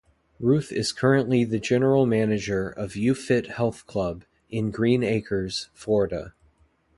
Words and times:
Ruth 0.39 0.71
is 0.71 0.91
currently 0.91 1.43
the 1.43 1.59
General 1.59 2.07
Manager 2.07 2.67
of 2.69 2.93
YouFit 2.93 3.45
Health 3.49 3.85
Club 3.85 4.23
in 4.49 4.71
Greenacres, 4.71 5.69
Florida. 5.75 6.33